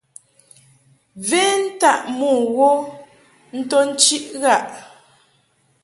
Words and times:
Ven 1.29 1.61
taʼ 1.79 2.01
mo 2.17 2.31
wo 2.55 2.69
nto 3.57 3.77
nchiʼ 3.89 4.25
ghaʼ. 4.41 4.65